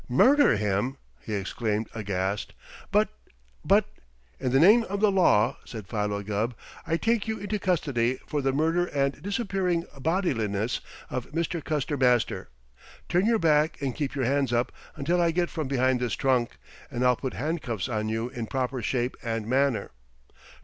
"Murder 0.09 0.55
him!" 0.57 0.97
he 1.19 1.35
exclaimed 1.35 1.87
aghast. 1.93 2.53
"But 2.91 3.09
but" 3.63 3.85
"In 4.39 4.51
the 4.51 4.59
name 4.59 4.81
of 4.85 4.99
the 4.99 5.11
law," 5.11 5.57
said 5.63 5.87
Philo 5.87 6.23
Gubb, 6.23 6.55
"I 6.87 6.97
take 6.97 7.27
you 7.27 7.37
into 7.37 7.59
custody 7.59 8.17
for 8.25 8.41
the 8.41 8.51
murder 8.51 8.87
and 8.87 9.21
disappearing 9.21 9.83
bodyliness 9.95 10.79
of 11.11 11.35
Mister 11.35 11.61
Custer 11.61 11.97
Master. 11.97 12.49
Turn 13.09 13.27
your 13.27 13.37
back 13.37 13.79
and 13.79 13.93
keep 13.95 14.15
your 14.15 14.25
hands 14.25 14.51
up 14.51 14.71
until 14.95 15.21
I 15.21 15.29
get 15.29 15.51
from 15.51 15.67
behind 15.67 15.99
this 15.99 16.15
trunk, 16.15 16.57
and 16.89 17.05
I'll 17.05 17.15
put 17.15 17.35
handcuffs 17.35 17.87
on 17.87 18.09
you 18.09 18.29
in 18.29 18.47
proper 18.47 18.81
shape 18.81 19.15
and 19.21 19.45
manner. 19.45 19.91